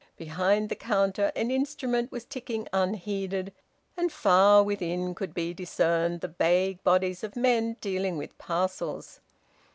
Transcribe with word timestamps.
Behind 0.17 0.69
the 0.69 0.75
counter 0.75 1.31
an 1.35 1.51
instrument 1.51 2.11
was 2.11 2.25
ticking 2.25 2.67
unheeded, 2.73 3.53
and 3.95 4.11
far 4.11 4.63
within 4.63 5.13
could 5.13 5.31
be 5.31 5.53
discerned 5.53 6.21
the 6.21 6.27
vague 6.39 6.83
bodies 6.83 7.23
of 7.23 7.35
men 7.35 7.77
dealing 7.81 8.17
with 8.17 8.35
parcels. 8.39 9.19